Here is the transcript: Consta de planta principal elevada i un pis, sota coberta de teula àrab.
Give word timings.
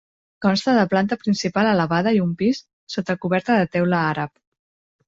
Consta 0.45 0.71
de 0.77 0.85
planta 0.93 1.17
principal 1.25 1.71
elevada 1.73 2.15
i 2.19 2.25
un 2.25 2.35
pis, 2.43 2.65
sota 2.97 3.21
coberta 3.27 3.63
de 3.63 3.71
teula 3.79 4.03
àrab. 4.15 4.35